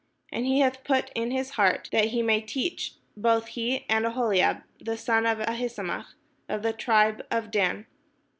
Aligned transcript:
And 0.31 0.47
he 0.47 0.61
hath 0.61 0.83
put 0.83 1.11
in 1.13 1.29
his 1.29 1.51
heart 1.51 1.87
that 1.91 2.05
he 2.05 2.23
may 2.23 2.41
teach, 2.41 2.95
both 3.15 3.49
he, 3.49 3.85
and 3.87 4.03
Aholiab, 4.03 4.63
the 4.79 4.97
son 4.97 5.27
of 5.27 5.37
Ahisamach, 5.37 6.15
of 6.49 6.63
the 6.63 6.73
tribe 6.73 7.23
of 7.29 7.51
Dan. 7.51 7.85